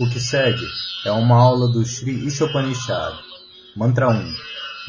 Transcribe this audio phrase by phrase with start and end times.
[0.00, 0.66] O que segue
[1.06, 3.14] é uma aula do Sri Ishopanishad,
[3.76, 4.34] Mantra 1,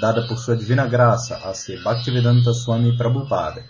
[0.01, 3.63] dada por Sua Divina Graça a ser Bhaktivedanta Swami Prabhupada,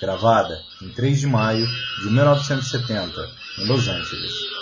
[0.00, 1.66] gravada em 3 de maio
[2.02, 3.12] de 1970,
[3.58, 4.61] em Los Angeles.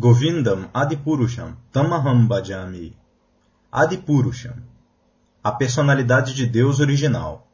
[0.00, 2.96] Govindam Adipurusham Tamaham Bhajami
[3.70, 4.54] Adipurusham
[5.44, 7.46] A personalidade de Deus original.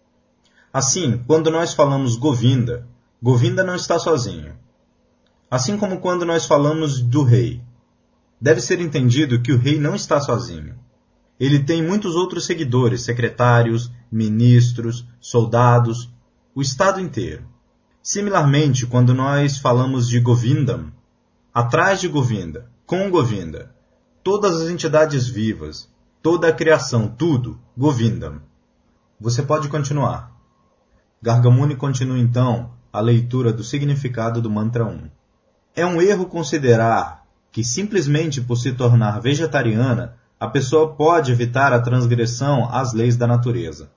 [0.72, 2.86] Assim, quando nós falamos Govinda,
[3.20, 4.54] Govinda não está sozinho.
[5.50, 7.60] Assim como quando nós falamos do rei.
[8.40, 10.78] Deve ser entendido que o rei não está sozinho.
[11.40, 16.08] Ele tem muitos outros seguidores, secretários, ministros, soldados,
[16.54, 17.44] o estado inteiro.
[18.00, 20.92] Similarmente, quando nós falamos de Govindam,
[21.56, 23.74] atrás de Govinda, com Govinda,
[24.22, 25.90] todas as entidades vivas,
[26.22, 28.42] toda a criação, tudo, Govindam.
[29.18, 30.36] Você pode continuar.
[31.22, 35.08] Gargamuni continua então a leitura do significado do mantra 1.
[35.74, 41.80] É um erro considerar que simplesmente por se tornar vegetariana, a pessoa pode evitar a
[41.80, 43.90] transgressão às leis da natureza.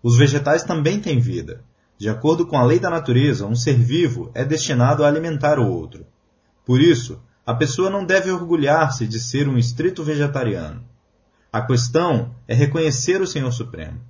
[0.00, 1.64] Os vegetais também têm vida.
[1.98, 5.66] De acordo com a lei da natureza, um ser vivo é destinado a alimentar o
[5.66, 6.06] outro.
[6.66, 10.84] Por isso, a pessoa não deve orgulhar-se de ser um estrito vegetariano.
[11.52, 14.00] A questão é reconhecer o Senhor Supremo.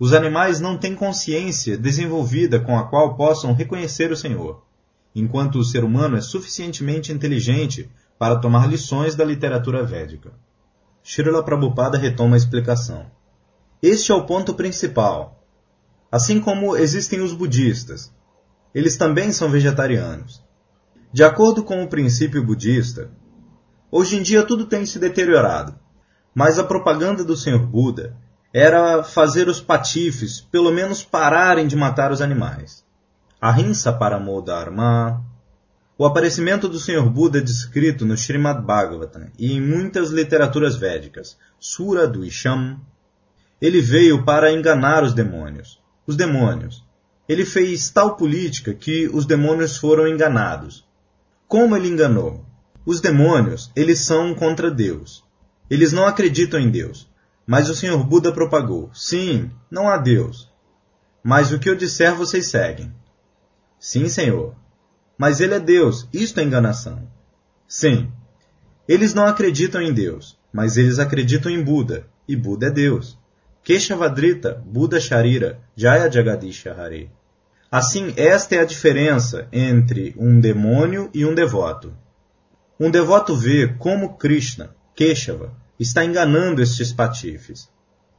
[0.00, 4.64] Os animais não têm consciência desenvolvida com a qual possam reconhecer o Senhor,
[5.14, 10.32] enquanto o ser humano é suficientemente inteligente para tomar lições da literatura védica.
[11.02, 13.06] Srila Prabhupada retoma a explicação.
[13.82, 15.44] Este é o ponto principal.
[16.10, 18.10] Assim como existem os budistas,
[18.74, 20.42] eles também são vegetarianos.
[21.14, 23.08] De acordo com o princípio budista,
[23.88, 25.78] hoje em dia tudo tem se deteriorado,
[26.34, 28.16] mas a propaganda do Senhor Buda
[28.52, 32.84] era fazer os patifes pelo menos pararem de matar os animais.
[33.40, 35.24] Ahimsa Paramo Dharma.
[35.96, 41.38] O aparecimento do Senhor Buda é descrito no Srimad Bhagavatam e em muitas literaturas védicas,
[41.60, 42.80] Sura do Isham.
[43.62, 45.80] Ele veio para enganar os demônios.
[46.08, 46.84] Os demônios.
[47.28, 50.84] Ele fez tal política que os demônios foram enganados
[51.48, 52.44] como ele enganou?
[52.86, 55.24] Os demônios, eles são contra Deus.
[55.70, 57.08] Eles não acreditam em Deus.
[57.46, 60.50] Mas o Senhor Buda propagou: sim, não há Deus.
[61.22, 62.92] Mas o que eu disser vocês seguem.
[63.78, 64.54] Sim, Senhor.
[65.16, 67.06] Mas ele é Deus, isto é enganação.
[67.68, 68.10] Sim.
[68.86, 73.18] Eles não acreditam em Deus, mas eles acreditam em Buda, e Buda é Deus.
[73.62, 77.10] Keshavadrita, Buda Sharira, Jaya Jagadisha Hare.
[77.76, 81.92] Assim, esta é a diferença entre um demônio e um devoto.
[82.78, 87.68] Um devoto vê como Krishna, Keshava, está enganando estes patifes.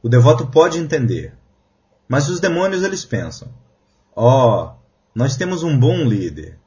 [0.02, 1.38] O devoto pode entender.
[2.06, 3.48] Mas os demônios eles pensam:
[4.14, 4.72] "Oh,
[5.14, 6.58] nós temos um bom líder.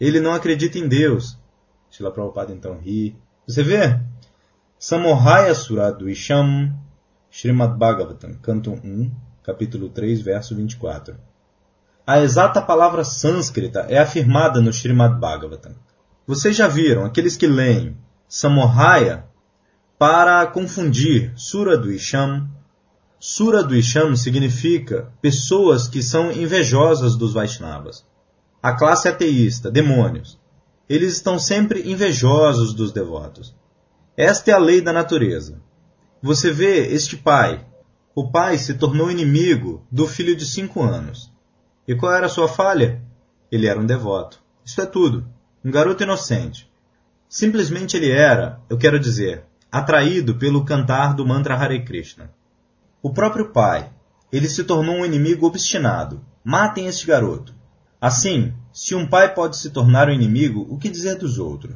[0.00, 1.38] Ele não acredita em Deus."
[1.88, 3.16] Shila Prabhupada então ri.
[3.46, 3.96] Você vê?
[4.76, 6.76] Samohaya Suradu Isham,
[7.30, 9.08] Srimad Bhagavatam, canto 1,
[9.44, 11.27] capítulo 3, verso 24.
[12.08, 15.74] A exata palavra sânscrita é afirmada no Srimad Bhagavatam.
[16.26, 19.26] Vocês já viram aqueles que leem Samohaya
[19.98, 22.48] para confundir Sura do Isham.
[23.20, 28.06] Sura do Isham significa pessoas que são invejosas dos Vaishnavas.
[28.62, 30.40] A classe ateísta, demônios.
[30.88, 33.54] Eles estão sempre invejosos dos devotos.
[34.16, 35.60] Esta é a lei da natureza.
[36.22, 37.66] Você vê este pai.
[38.14, 41.36] O pai se tornou inimigo do filho de cinco anos.
[41.88, 43.00] E qual era a sua falha?
[43.50, 44.38] Ele era um devoto.
[44.62, 45.26] Isso é tudo.
[45.64, 46.70] Um garoto inocente.
[47.30, 52.30] Simplesmente ele era, eu quero dizer, atraído pelo cantar do mantra Hare Krishna.
[53.02, 53.90] O próprio pai,
[54.30, 56.20] ele se tornou um inimigo obstinado.
[56.44, 57.54] Matem este garoto.
[57.98, 61.74] Assim, se um pai pode se tornar um inimigo, o que dizer dos outros?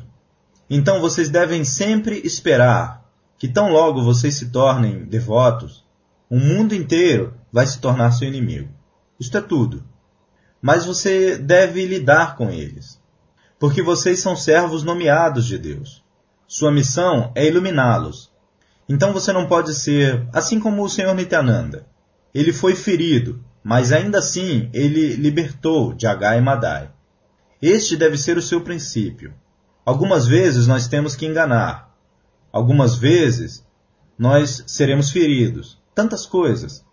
[0.69, 3.03] Então vocês devem sempre esperar
[3.39, 5.83] que tão logo vocês se tornem devotos,
[6.29, 8.69] o mundo inteiro vai se tornar seu inimigo.
[9.19, 9.91] Isto é tudo
[10.63, 13.01] mas você deve lidar com eles,
[13.59, 16.05] porque vocês são servos nomeados de Deus.
[16.47, 18.31] Sua missão é iluminá-los.
[18.89, 21.87] Então você não pode ser assim como o Senhor Nityananda.
[22.33, 26.91] Ele foi ferido, mas ainda assim ele libertou Jagai Madai.
[27.61, 29.35] Este deve ser o seu princípio.
[29.85, 31.93] Algumas vezes nós temos que enganar.
[32.53, 33.67] Algumas vezes
[34.19, 35.81] nós seremos feridos.
[35.95, 36.85] Tantas coisas.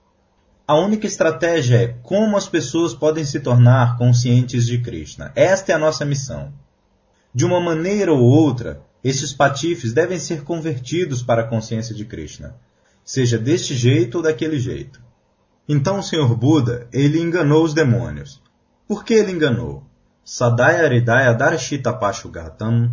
[0.70, 5.32] A única estratégia é como as pessoas podem se tornar conscientes de Krishna.
[5.36, 6.54] Esta é a nossa missão.
[7.34, 12.56] De uma maneira ou outra, esses patifes devem ser convertidos para a consciência de Krishna,
[13.04, 15.02] seja deste jeito ou daquele jeito.
[15.68, 18.40] Então o Senhor Buda, ele enganou os demônios.
[18.88, 19.84] Por que ele enganou?
[20.24, 22.92] Sadaya Ridaya Darshita Pashugatam.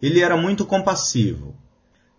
[0.00, 1.52] Ele era muito compassivo.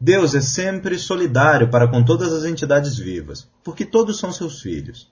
[0.04, 5.08] Deus é sempre solidário para com todas as entidades vivas, porque todos são seus filhos.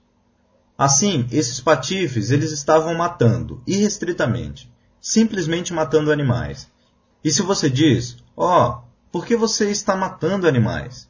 [0.76, 4.68] Assim, esses patifes eles estavam matando, irrestritamente,
[5.00, 6.68] simplesmente matando animais.
[7.22, 8.82] E se você diz, ó, oh,
[9.12, 11.08] por que você está matando animais?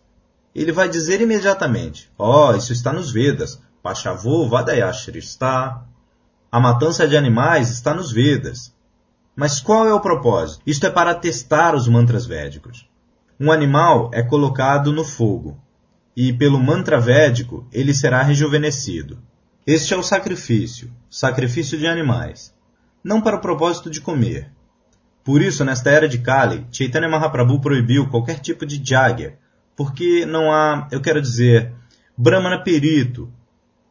[0.54, 5.80] Ele vai dizer imediatamente, ó, oh, isso está nos Vedas, Pachavo Vadayashrista,
[6.52, 8.74] a matança de animais está nos Vedas.
[9.34, 10.60] Mas qual é o propósito?
[10.66, 12.90] Isto é para testar os mantras védicos.
[13.42, 15.58] Um animal é colocado no fogo,
[16.14, 19.18] e pelo mantra védico ele será rejuvenescido.
[19.66, 22.54] Este é o sacrifício, sacrifício de animais.
[23.02, 24.52] Não para o propósito de comer.
[25.24, 29.38] Por isso, nesta era de Kali, Chaitanya Mahaprabhu proibiu qualquer tipo de jagya,
[29.74, 31.72] porque não há, eu quero dizer,
[32.14, 33.32] brahmana perito,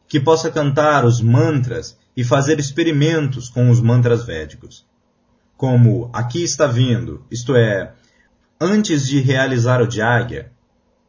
[0.06, 4.86] que possa cantar os mantras e fazer experimentos com os mantras védicos.
[5.56, 7.94] Como aqui está vindo, isto é,
[8.60, 10.52] antes de realizar o Jagya,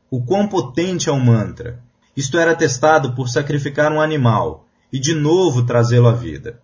[0.10, 1.84] o quão potente é o mantra.
[2.16, 6.62] Isto era testado por sacrificar um animal e de novo trazê-lo à vida.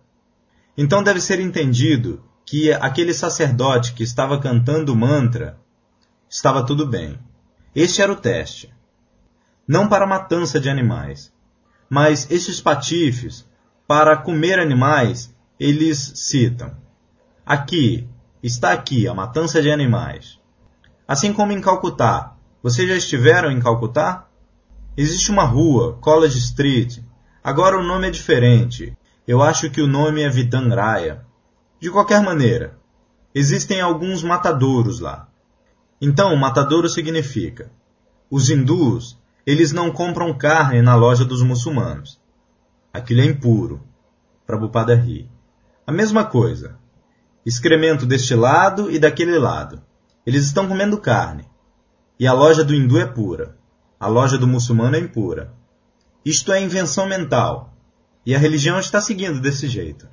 [0.76, 5.58] Então deve ser entendido que aquele sacerdote que estava cantando o mantra
[6.28, 7.18] estava tudo bem.
[7.74, 8.72] Este era o teste.
[9.66, 11.32] Não para matança de animais,
[11.90, 13.46] mas estes patifes
[13.86, 16.74] para comer animais, eles citam:
[17.44, 18.08] Aqui,
[18.42, 20.38] está aqui a matança de animais.
[21.08, 22.36] Assim como em Calcutá.
[22.62, 24.28] Vocês já estiveram em Calcutá?
[24.94, 26.98] Existe uma rua, College Street.
[27.42, 28.94] Agora o nome é diferente.
[29.26, 31.24] Eu acho que o nome é Vidanraya.
[31.80, 32.78] De qualquer maneira,
[33.34, 35.28] existem alguns matadouros lá.
[35.98, 37.72] Então, matadouro significa:
[38.30, 42.20] os hindus, eles não compram carne na loja dos muçulmanos.
[42.92, 43.80] Aquilo é impuro.
[44.46, 45.26] Prabhupada ri.
[45.86, 46.76] A mesma coisa.
[47.46, 49.87] Excremento deste lado e daquele lado.
[50.28, 51.48] Eles estão comendo carne.
[52.20, 53.56] E a loja do hindu é pura.
[53.98, 55.54] A loja do muçulmano é impura.
[56.22, 57.72] Isto é invenção mental.
[58.26, 60.06] E a religião está seguindo desse jeito.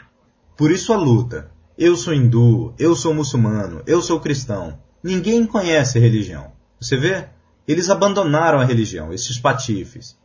[0.56, 1.52] Por isso a luta.
[1.78, 4.80] Eu sou hindu, eu sou muçulmano, eu sou cristão.
[5.04, 6.54] Ninguém conhece religião.
[6.80, 7.28] Você vê?
[7.68, 10.18] Eles abandonaram a religião, esses patifes.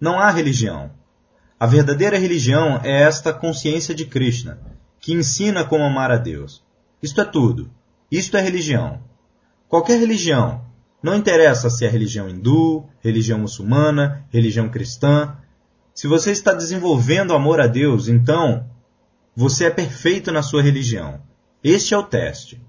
[0.00, 0.92] Não há religião.
[1.58, 4.60] A verdadeira religião é esta consciência de Krishna,
[5.00, 6.62] que ensina como amar a Deus.
[7.02, 7.68] Isto é tudo.
[8.08, 9.10] Isto é religião.
[9.72, 10.66] Qualquer religião,
[11.02, 15.34] não interessa se é religião hindu, religião muçulmana, religião cristã.
[15.94, 18.68] Se você está desenvolvendo amor a Deus, então
[19.34, 21.22] você é perfeito na sua religião.
[21.64, 22.60] Este é o teste.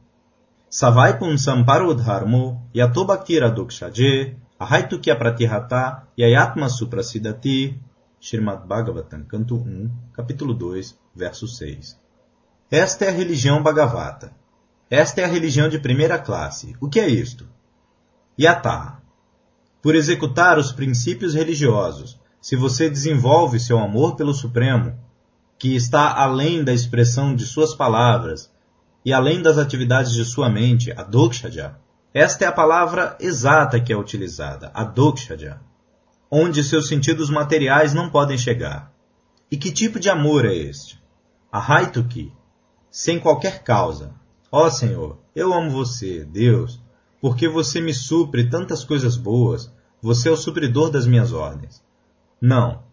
[0.70, 7.78] Savai punsam parodharmo yatobhaktira dokshaje ahaitukya pratihata yayatma suprasidati
[8.22, 12.00] Srimad Bhagavatam, canto 1, capítulo 2, verso 6.
[12.72, 14.32] Esta é a religião Bhagavata.
[14.94, 16.76] Esta é a religião de primeira classe.
[16.80, 17.48] O que é isto?
[18.40, 19.00] Yata.
[19.82, 24.96] Por executar os princípios religiosos, se você desenvolve seu amor pelo Supremo,
[25.58, 28.52] que está além da expressão de suas palavras
[29.04, 31.76] e além das atividades de sua mente, a Dokshaja,
[32.14, 35.60] esta é a palavra exata que é utilizada, a Dokshaja
[36.30, 38.94] onde seus sentidos materiais não podem chegar.
[39.50, 41.00] E que tipo de amor é este?
[41.52, 42.32] Ahaituki,
[42.92, 44.23] sem qualquer causa.
[44.56, 46.80] Ó Senhor, eu amo você, Deus,
[47.20, 51.84] porque você me supre tantas coisas boas, você é o supridor das minhas ordens.
[52.40, 52.84] Não,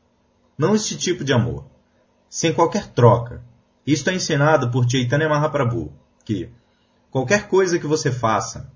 [0.57, 1.67] não este tipo de amor.
[2.31, 3.45] Sem qualquer troca.
[3.87, 5.93] Isto é ensinado por Chaitanya Mahaprabhu,
[6.25, 6.51] que
[7.11, 8.73] qualquer coisa que você faça,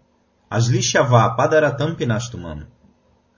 [0.51, 2.67] Aslishyava Padaratam Pinastumam,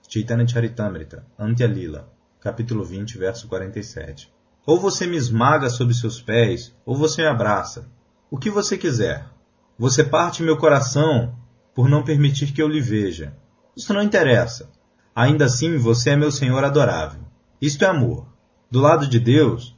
[0.09, 2.11] Chaitanya Charitamrita, Antya Lila,
[2.41, 4.29] capítulo 20, verso 47.
[4.65, 7.89] Ou você me esmaga sob seus pés, ou você me abraça.
[8.29, 9.36] O que você quiser.
[9.77, 11.35] Você parte meu coração
[11.75, 13.37] por não permitir que eu lhe veja.
[13.75, 14.71] Isso não interessa.
[15.15, 17.21] Ainda assim, você é meu Senhor adorável.
[17.61, 18.27] Isto é amor.
[18.71, 19.77] Do lado de Deus,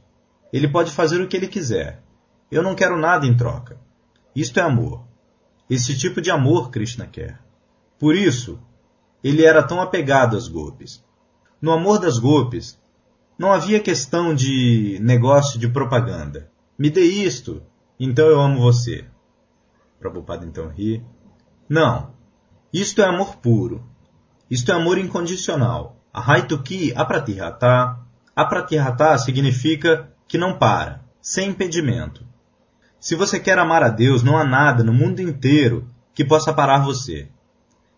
[0.50, 2.02] ele pode fazer o que ele quiser.
[2.50, 3.78] Eu não quero nada em troca.
[4.34, 5.04] Isto é amor.
[5.68, 7.38] Esse tipo de amor Krishna quer.
[7.98, 8.58] Por isso,
[9.22, 11.04] ele era tão apegado às golpes.
[11.60, 12.80] No amor das golpes,
[13.38, 16.50] não havia questão de negócio de propaganda.
[16.78, 17.62] Me dê isto,
[17.98, 19.04] então eu amo você.
[20.00, 21.04] Prabhupada então ri.
[21.68, 22.14] Não,
[22.72, 23.84] isto é amor puro.
[24.50, 25.96] Isto é amor incondicional.
[26.12, 27.98] Ahaituki apratihata.
[28.34, 32.24] Apratihata significa que não para, sem impedimento.
[32.98, 36.78] Se você quer amar a Deus, não há nada no mundo inteiro que possa parar
[36.78, 37.28] você.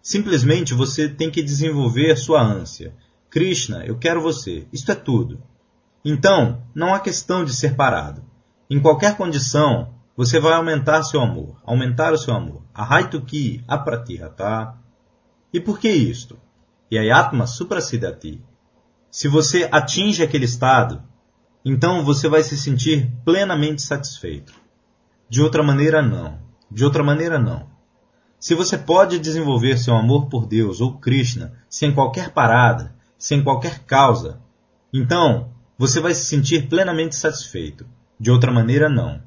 [0.02, 2.94] Simplesmente você tem que desenvolver sua ânsia.
[3.30, 4.66] Krishna, eu quero você.
[4.73, 5.42] Isto é tudo.
[6.04, 8.25] Então, não há questão de ser parado.
[8.68, 12.62] Em qualquer condição, você vai aumentar seu amor, aumentar o seu amor.
[12.75, 14.75] Ahaituki apratihata.
[15.52, 16.38] E por que isto?
[16.92, 18.45] Yayatma suprasidati.
[19.11, 21.02] Se você atinge aquele estado,
[21.64, 24.52] então você vai se sentir plenamente satisfeito.
[25.28, 26.38] De outra maneira, não.
[26.71, 27.71] De outra maneira, não.
[28.38, 33.85] Se você pode desenvolver seu amor por Deus ou Krishna sem qualquer parada, sem qualquer
[33.85, 34.40] causa,
[34.92, 37.87] então você vai se sentir plenamente satisfeito.
[38.19, 39.23] De outra maneira, não.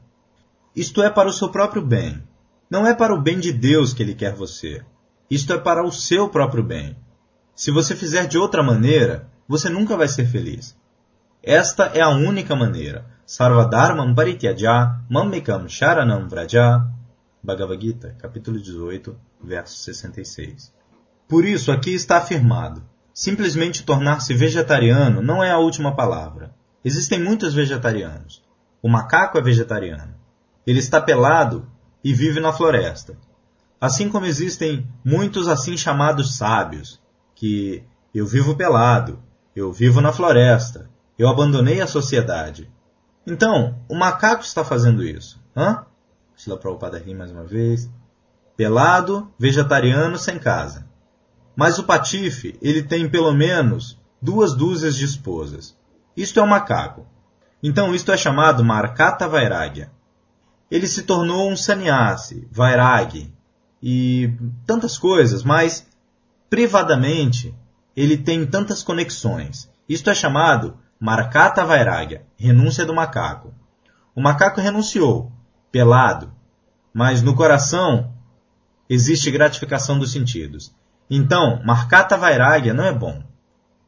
[0.75, 2.21] Isto é para o seu próprio bem.
[2.69, 4.83] Não é para o bem de Deus que ele quer você.
[5.29, 6.97] Isto é para o seu próprio bem.
[7.55, 10.75] Se você fizer de outra maneira, você nunca vai ser feliz.
[11.41, 13.05] Esta é a única maneira.
[13.25, 16.85] Sarvadharmam parityaja mammikam sharanam vraja.
[17.41, 20.73] Bhagavad Gita, capítulo 18, verso 66.
[21.27, 26.53] Por isso, aqui está afirmado: simplesmente tornar-se vegetariano não é a última palavra.
[26.83, 28.43] Existem muitos vegetarianos.
[28.81, 30.24] O macaco é vegetariano.
[30.65, 31.67] Ele está pelado
[32.03, 33.17] e vive na floresta.
[33.79, 37.01] Assim como existem muitos assim chamados sábios,
[37.35, 39.19] que eu vivo pelado,
[39.55, 42.71] eu vivo na floresta, eu abandonei a sociedade.
[43.27, 45.41] Então, o macaco está fazendo isso.
[45.55, 45.85] Hã?
[46.35, 47.89] Shila Prabhupada ri mais uma vez.
[48.57, 50.87] Pelado, vegetariano, sem casa.
[51.55, 55.77] Mas o patife, ele tem pelo menos duas dúzias de esposas.
[56.15, 57.05] Isto é um macaco.
[57.63, 59.91] Então, isto é chamado Markata Vairagya.
[60.69, 63.31] Ele se tornou um sannyasi, Vairagi,
[63.81, 64.33] e
[64.65, 65.87] tantas coisas, mas
[66.49, 67.53] privadamente
[67.95, 69.69] ele tem tantas conexões.
[69.87, 73.53] Isto é chamado Markata Vairagya, renúncia do macaco.
[74.15, 75.31] O macaco renunciou,
[75.71, 76.33] pelado,
[76.93, 78.13] mas no coração
[78.89, 80.73] existe gratificação dos sentidos.
[81.09, 83.21] Então, Markata Vairagya não é bom.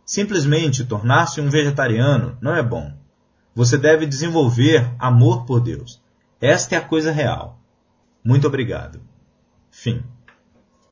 [0.05, 2.93] Simplesmente tornar-se um vegetariano não é bom.
[3.55, 6.01] Você deve desenvolver amor por Deus.
[6.39, 7.59] Esta é a coisa real.
[8.23, 9.01] Muito obrigado.
[9.71, 10.03] Fim.